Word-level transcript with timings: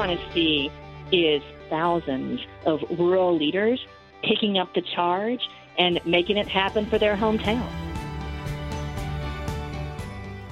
want 0.00 0.18
to 0.18 0.32
see 0.32 0.70
is 1.12 1.42
thousands 1.68 2.40
of 2.64 2.80
rural 2.98 3.36
leaders 3.36 3.86
picking 4.22 4.56
up 4.56 4.72
the 4.74 4.80
charge 4.80 5.46
and 5.76 6.00
making 6.06 6.38
it 6.38 6.48
happen 6.48 6.86
for 6.86 6.96
their 6.96 7.14
hometown. 7.14 7.70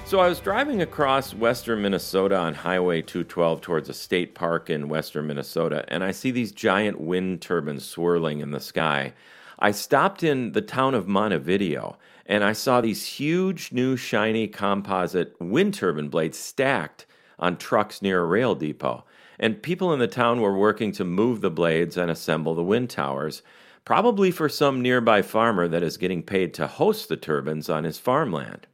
So 0.05 0.19
I 0.19 0.29
was 0.29 0.39
driving 0.39 0.83
across 0.83 1.33
western 1.33 1.81
Minnesota 1.81 2.37
on 2.37 2.53
Highway 2.53 3.01
212 3.01 3.61
towards 3.61 3.89
a 3.89 3.93
state 3.95 4.35
park 4.35 4.69
in 4.69 4.87
western 4.87 5.25
Minnesota, 5.25 5.83
and 5.87 6.03
I 6.03 6.11
see 6.11 6.29
these 6.29 6.51
giant 6.51 7.01
wind 7.01 7.41
turbines 7.41 7.85
swirling 7.85 8.41
in 8.41 8.51
the 8.51 8.59
sky. 8.59 9.13
I 9.57 9.71
stopped 9.71 10.21
in 10.21 10.51
the 10.51 10.61
town 10.61 10.93
of 10.93 11.07
Montevideo, 11.07 11.97
and 12.27 12.43
I 12.43 12.53
saw 12.53 12.81
these 12.81 13.03
huge 13.03 13.71
new 13.71 13.97
shiny 13.97 14.47
composite 14.47 15.35
wind 15.39 15.73
turbine 15.73 16.09
blades 16.09 16.37
stacked 16.37 17.07
on 17.39 17.57
trucks 17.57 18.03
near 18.03 18.21
a 18.21 18.25
rail 18.25 18.53
depot. 18.53 19.05
And 19.39 19.63
people 19.63 19.93
in 19.93 19.99
the 19.99 20.07
town 20.07 20.41
were 20.41 20.57
working 20.57 20.91
to 20.93 21.05
move 21.05 21.41
the 21.41 21.49
blades 21.49 21.95
and 21.95 22.11
assemble 22.11 22.55
the 22.55 22.63
wind 22.63 22.89
towers, 22.89 23.41
probably 23.85 24.31
for 24.31 24.49
some 24.49 24.81
nearby 24.81 25.21
farmer 25.21 25.67
that 25.67 25.83
is 25.83 25.97
getting 25.97 26.21
paid 26.21 26.53
to 26.55 26.67
host 26.67 27.07
the 27.07 27.17
turbines 27.17 27.69
on 27.69 27.85
his 27.85 27.97
farmland. 27.97 28.67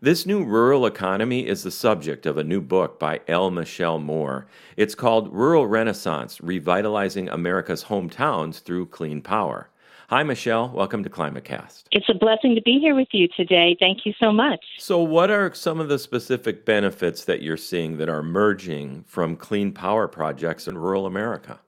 This 0.00 0.26
new 0.26 0.44
rural 0.44 0.86
economy 0.86 1.46
is 1.46 1.62
the 1.62 1.70
subject 1.70 2.26
of 2.26 2.36
a 2.36 2.44
new 2.44 2.60
book 2.60 2.98
by 2.98 3.22
L. 3.26 3.50
Michelle 3.50 3.98
Moore. 3.98 4.46
It's 4.76 4.94
called 4.94 5.32
Rural 5.32 5.66
Renaissance 5.66 6.40
Revitalizing 6.40 7.28
America's 7.28 7.84
Hometowns 7.84 8.60
Through 8.60 8.86
Clean 8.86 9.22
Power. 9.22 9.70
Hi, 10.10 10.22
Michelle. 10.22 10.68
Welcome 10.68 11.02
to 11.04 11.08
ClimateCast. 11.08 11.84
It's 11.90 12.08
a 12.10 12.14
blessing 12.14 12.54
to 12.56 12.60
be 12.60 12.78
here 12.78 12.94
with 12.94 13.08
you 13.12 13.26
today. 13.34 13.74
Thank 13.80 14.04
you 14.04 14.12
so 14.22 14.32
much. 14.32 14.62
So, 14.78 14.98
what 14.98 15.30
are 15.30 15.54
some 15.54 15.80
of 15.80 15.88
the 15.88 15.98
specific 15.98 16.66
benefits 16.66 17.24
that 17.24 17.40
you're 17.40 17.56
seeing 17.56 17.96
that 17.96 18.10
are 18.10 18.18
emerging 18.18 19.04
from 19.06 19.34
clean 19.34 19.72
power 19.72 20.06
projects 20.06 20.68
in 20.68 20.76
rural 20.76 21.06
America? 21.06 21.58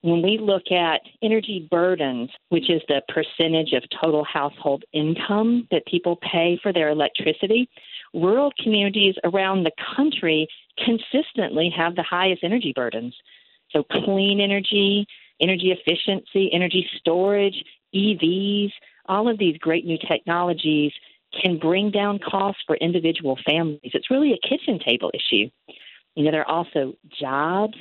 When 0.00 0.20
we 0.20 0.36
look 0.38 0.72
at 0.72 1.02
energy 1.22 1.68
burdens, 1.70 2.30
which 2.48 2.68
is 2.68 2.82
the 2.88 3.02
percentage 3.08 3.72
of 3.72 3.84
total 4.02 4.24
household 4.24 4.84
income 4.92 5.68
that 5.70 5.86
people 5.86 6.16
pay 6.16 6.58
for 6.60 6.72
their 6.72 6.88
electricity, 6.88 7.68
rural 8.12 8.52
communities 8.60 9.14
around 9.22 9.62
the 9.62 9.72
country 9.96 10.48
consistently 10.84 11.72
have 11.76 11.94
the 11.94 12.02
highest 12.02 12.42
energy 12.42 12.72
burdens. 12.74 13.14
So, 13.70 13.84
clean 13.84 14.40
energy, 14.40 15.06
energy 15.40 15.70
efficiency, 15.72 16.50
energy 16.52 16.88
storage, 16.98 17.62
EVs, 17.94 18.72
all 19.06 19.28
of 19.28 19.38
these 19.38 19.56
great 19.58 19.84
new 19.84 19.98
technologies 19.98 20.92
can 21.42 21.58
bring 21.58 21.90
down 21.90 22.18
costs 22.18 22.62
for 22.66 22.76
individual 22.76 23.38
families. 23.46 23.90
It's 23.94 24.10
really 24.10 24.32
a 24.32 24.48
kitchen 24.48 24.78
table 24.78 25.10
issue. 25.14 25.50
You 26.14 26.24
know, 26.24 26.30
there 26.30 26.48
are 26.48 26.48
also 26.48 26.94
jobs 27.20 27.76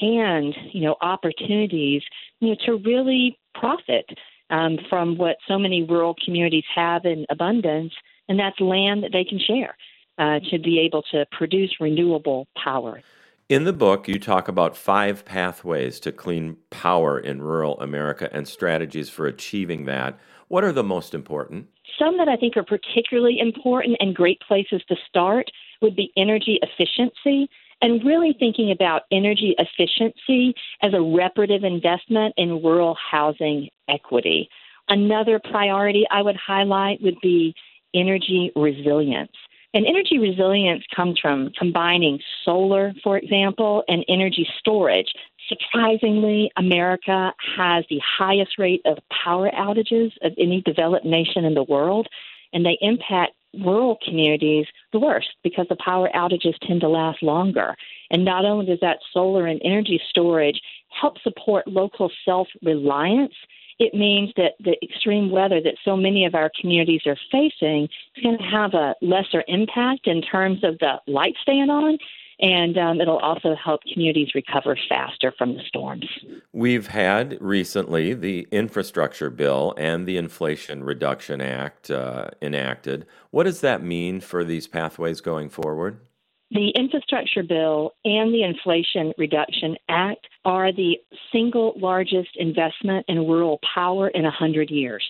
and 0.00 0.54
you 0.72 0.80
know 0.80 0.96
opportunities 1.00 2.02
you 2.40 2.48
know 2.48 2.56
to 2.66 2.76
really 2.84 3.38
profit 3.54 4.06
um, 4.50 4.78
from 4.88 5.16
what 5.16 5.36
so 5.48 5.58
many 5.58 5.82
rural 5.82 6.14
communities 6.24 6.64
have 6.74 7.04
in 7.04 7.24
abundance, 7.30 7.92
and 8.28 8.38
that's 8.38 8.58
land 8.60 9.02
that 9.02 9.12
they 9.12 9.24
can 9.24 9.38
share 9.38 9.76
uh, 10.18 10.40
to 10.50 10.58
be 10.58 10.78
able 10.80 11.02
to 11.12 11.24
produce 11.32 11.74
renewable 11.80 12.46
power. 12.62 13.02
In 13.50 13.64
the 13.64 13.74
book, 13.74 14.08
you 14.08 14.18
talk 14.18 14.48
about 14.48 14.74
five 14.74 15.26
pathways 15.26 16.00
to 16.00 16.12
clean 16.12 16.56
power 16.70 17.18
in 17.18 17.42
rural 17.42 17.78
America 17.78 18.30
and 18.32 18.48
strategies 18.48 19.10
for 19.10 19.26
achieving 19.26 19.84
that. 19.84 20.18
What 20.48 20.64
are 20.64 20.72
the 20.72 20.82
most 20.82 21.12
important? 21.12 21.66
Some 21.98 22.16
that 22.16 22.28
I 22.28 22.36
think 22.36 22.56
are 22.56 22.64
particularly 22.64 23.38
important 23.38 23.98
and 24.00 24.16
great 24.16 24.40
places 24.40 24.82
to 24.88 24.96
start 25.06 25.50
would 25.82 25.94
be 25.94 26.10
energy 26.16 26.58
efficiency 26.62 27.50
and 27.82 28.02
really 28.02 28.34
thinking 28.38 28.70
about 28.70 29.02
energy 29.12 29.54
efficiency 29.58 30.54
as 30.80 30.94
a 30.94 31.02
reparative 31.02 31.64
investment 31.64 32.32
in 32.38 32.62
rural 32.62 32.96
housing 33.10 33.68
equity. 33.90 34.48
Another 34.88 35.38
priority 35.38 36.06
I 36.10 36.22
would 36.22 36.36
highlight 36.36 37.02
would 37.02 37.20
be 37.20 37.54
energy 37.94 38.52
resilience. 38.56 39.32
And 39.74 39.84
energy 39.86 40.18
resilience 40.18 40.84
comes 40.94 41.18
from 41.18 41.50
combining 41.58 42.20
solar, 42.44 42.94
for 43.02 43.18
example, 43.18 43.82
and 43.88 44.04
energy 44.08 44.46
storage. 44.60 45.12
Surprisingly, 45.48 46.50
America 46.56 47.34
has 47.56 47.84
the 47.90 48.00
highest 48.18 48.56
rate 48.56 48.82
of 48.86 48.98
power 49.24 49.50
outages 49.50 50.12
of 50.22 50.32
any 50.38 50.62
developed 50.62 51.04
nation 51.04 51.44
in 51.44 51.54
the 51.54 51.64
world, 51.64 52.06
and 52.52 52.64
they 52.64 52.78
impact 52.80 53.32
rural 53.64 53.98
communities 54.04 54.66
the 54.92 54.98
worst 54.98 55.28
because 55.42 55.66
the 55.68 55.76
power 55.84 56.08
outages 56.14 56.54
tend 56.62 56.80
to 56.80 56.88
last 56.88 57.20
longer. 57.20 57.74
And 58.10 58.24
not 58.24 58.44
only 58.44 58.66
does 58.66 58.80
that 58.80 58.98
solar 59.12 59.46
and 59.46 59.60
energy 59.64 60.00
storage 60.08 60.60
help 60.88 61.20
support 61.22 61.66
local 61.66 62.12
self 62.24 62.46
reliance, 62.62 63.34
it 63.78 63.94
means 63.94 64.32
that 64.36 64.52
the 64.60 64.76
extreme 64.82 65.30
weather 65.30 65.60
that 65.60 65.76
so 65.84 65.96
many 65.96 66.24
of 66.24 66.34
our 66.34 66.50
communities 66.60 67.02
are 67.06 67.16
facing 67.30 67.88
is 68.16 68.22
going 68.22 68.38
to 68.38 68.44
have 68.44 68.74
a 68.74 68.94
lesser 69.02 69.44
impact 69.48 70.06
in 70.06 70.22
terms 70.22 70.62
of 70.64 70.78
the 70.78 71.00
lights 71.06 71.38
staying 71.42 71.70
on 71.70 71.98
and 72.40 72.76
um, 72.76 73.00
it'll 73.00 73.18
also 73.18 73.54
help 73.54 73.82
communities 73.92 74.34
recover 74.34 74.76
faster 74.88 75.32
from 75.36 75.54
the 75.54 75.62
storms. 75.68 76.06
We've 76.52 76.88
had 76.88 77.38
recently 77.40 78.14
the 78.14 78.48
infrastructure 78.50 79.30
bill 79.30 79.74
and 79.76 80.06
the 80.06 80.16
Inflation 80.16 80.82
Reduction 80.84 81.40
Act 81.40 81.90
uh, 81.90 82.30
enacted. 82.42 83.06
What 83.30 83.44
does 83.44 83.60
that 83.60 83.82
mean 83.82 84.20
for 84.20 84.44
these 84.44 84.66
pathways 84.66 85.20
going 85.20 85.48
forward? 85.48 86.00
The 86.50 86.70
infrastructure 86.70 87.42
bill 87.42 87.92
and 88.04 88.32
the 88.32 88.42
Inflation 88.42 89.12
Reduction 89.18 89.76
Act 89.88 90.26
are 90.44 90.72
the 90.72 90.98
single 91.32 91.74
largest 91.76 92.36
investment 92.36 93.06
in 93.08 93.26
rural 93.26 93.58
power 93.74 94.08
in 94.08 94.22
100 94.22 94.70
years. 94.70 95.04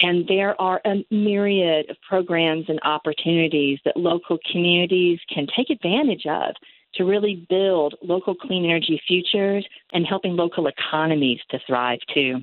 And 0.00 0.26
there 0.26 0.60
are 0.60 0.80
a 0.84 1.04
myriad 1.10 1.90
of 1.90 1.96
programs 2.06 2.66
and 2.68 2.80
opportunities 2.82 3.78
that 3.84 3.96
local 3.96 4.38
communities 4.50 5.20
can 5.32 5.46
take 5.56 5.70
advantage 5.70 6.26
of 6.26 6.54
to 6.94 7.04
really 7.04 7.46
build 7.48 7.94
local 8.02 8.34
clean 8.34 8.64
energy 8.64 9.00
futures 9.06 9.66
and 9.92 10.04
helping 10.06 10.34
local 10.36 10.66
economies 10.66 11.40
to 11.50 11.60
thrive 11.66 12.00
too. 12.12 12.42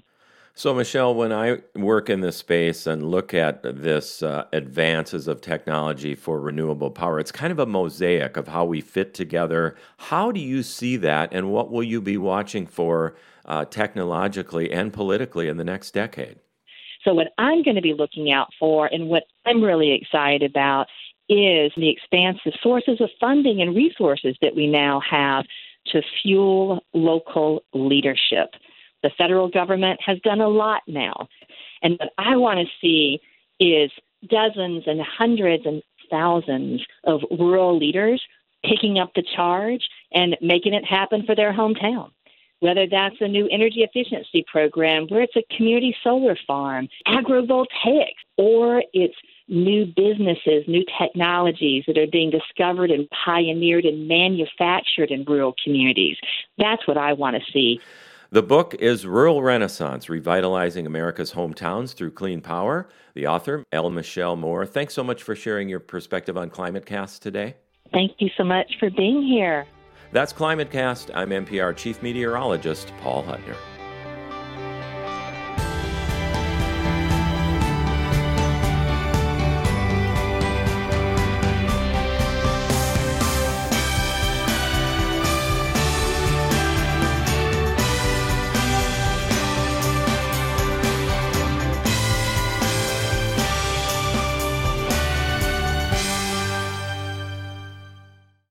So, 0.57 0.73
Michelle, 0.73 1.13
when 1.13 1.31
I 1.31 1.59
work 1.75 2.09
in 2.09 2.22
this 2.22 2.38
space 2.38 2.88
and 2.88 3.12
look 3.12 3.31
at 3.31 3.62
this 3.62 4.23
uh, 4.23 4.45
advances 4.51 5.28
of 5.28 5.40
technology 5.40 6.16
for 6.16 6.40
renewable 6.40 6.90
power, 6.90 7.19
it's 7.19 7.31
kind 7.31 7.51
of 7.51 7.59
a 7.59 7.68
mosaic 7.68 8.38
of 8.38 8.47
how 8.47 8.66
we 8.66 8.81
fit 8.81 9.13
together. 9.13 9.75
How 9.97 10.31
do 10.31 10.40
you 10.40 10.63
see 10.63 10.97
that, 10.97 11.31
and 11.31 11.51
what 11.51 11.69
will 11.69 11.84
you 11.84 12.01
be 12.01 12.18
watching 12.18 12.66
for 12.66 13.16
uh, 13.45 13.66
technologically 13.66 14.72
and 14.72 14.91
politically 14.91 15.47
in 15.47 15.57
the 15.57 15.63
next 15.63 15.91
decade? 15.91 16.40
So, 17.03 17.13
what 17.13 17.28
I'm 17.38 17.62
going 17.62 17.75
to 17.75 17.81
be 17.84 17.94
looking 17.94 18.31
out 18.31 18.47
for, 18.59 18.88
and 18.88 19.09
what 19.09 19.25
I'm 19.45 19.63
really 19.63 19.91
excited 19.91 20.41
about, 20.41 20.88
is 21.29 21.72
the 21.78 21.89
expansive 21.91 22.53
sources 22.63 23.00
of 23.00 23.12
funding 23.19 23.62
and 23.62 23.75
resources 23.75 24.35
that 24.41 24.56
we 24.56 24.66
now 24.66 25.01
have 25.07 25.45
to 25.91 26.01
fuel 26.24 26.84
local 26.95 27.62
leadership. 27.75 28.56
The 29.03 29.12
federal 29.18 29.50
government 29.50 30.00
has 30.06 30.19
done 30.19 30.41
a 30.41 30.47
lot 30.47 30.81
now. 30.88 31.28
And 31.81 31.97
what 32.00 32.09
I 32.18 32.35
want 32.35 32.59
to 32.59 32.66
see 32.81 33.19
is 33.59 33.91
dozens 34.28 34.84
and 34.88 35.02
hundreds 35.02 35.66
and 35.66 35.81
thousands 36.09 36.81
of 37.03 37.22
rural 37.31 37.78
leaders 37.78 38.22
picking 38.63 39.00
up 39.00 39.12
the 39.16 39.24
charge 39.36 39.88
and 40.12 40.36
making 40.41 40.74
it 40.74 40.86
happen 40.86 41.24
for 41.25 41.36
their 41.36 41.53
hometown. 41.53 42.12
Whether 42.59 42.88
that's 42.90 43.18
a 43.19 43.28
new 43.28 43.47
energy 43.52 43.84
efficiency 43.84 44.44
program 44.52 45.06
where 45.09 45.22
it's 45.22 45.36
a 45.36 45.44
community 45.56 45.96
solar 46.03 46.36
farm, 46.47 46.88
agrovoltaics, 47.07 48.18
or 48.36 48.84
it's 48.94 49.13
new 49.47 49.86
businesses, 49.86 50.63
new 50.68 50.84
technologies 51.00 51.84
that 51.86 52.00
are 52.00 52.07
being 52.07 52.31
discovered 52.31 52.90
and 52.90 53.07
pioneered 53.12 53.86
and 53.86 54.07
manufactured 54.07 55.12
in 55.12 55.24
rural 55.25 55.54
communities. 55.63 56.18
That's 56.57 56.88
what 56.88 56.98
I 56.98 57.13
want 57.13 57.36
to 57.36 57.51
see. 57.51 57.80
The 58.29 58.44
book 58.44 58.75
is 58.75 59.06
Rural 59.06 59.41
Renaissance 59.41 60.09
Revitalizing 60.09 60.85
America's 60.85 61.31
Hometowns 61.31 61.94
Through 61.94 62.12
Clean 62.12 62.41
Power. 62.41 62.89
The 63.13 63.25
author, 63.25 63.63
L. 63.71 63.89
Michelle 63.89 64.35
Moore. 64.35 64.65
Thanks 64.65 64.94
so 64.94 65.01
much 65.01 65.24
for 65.24 65.33
sharing 65.33 65.69
your 65.69 65.79
perspective 65.79 66.35
on 66.35 66.50
ClimateCast 66.50 67.21
today. 67.21 67.56
Thank 67.94 68.15
you 68.19 68.29
so 68.35 68.44
much 68.44 68.69
for 68.81 68.89
being 68.89 69.24
here. 69.24 69.65
That's 70.12 70.33
ClimateCast. 70.33 71.09
I'm 71.15 71.29
MPR 71.29 71.74
Chief 71.77 72.03
Meteorologist 72.03 72.91
Paul 73.01 73.24
Huttner. 73.24 73.56